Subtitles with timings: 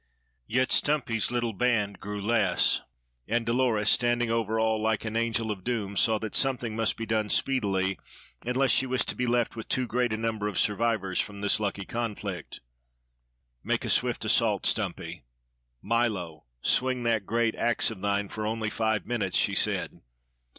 [0.47, 2.81] Yet Stumpy's little band grew less;
[3.27, 7.05] and Dolores, standing over all like an Angel of Doom, saw that something must be
[7.05, 7.99] done speedily
[8.43, 11.59] unless she was to be left with too great a number of survivors from this
[11.59, 12.61] lucky conflict.
[13.63, 15.21] "Make a swift assault, Stumpy.
[15.83, 20.01] Milo, swing that great ax of thine for only five minutes," she said.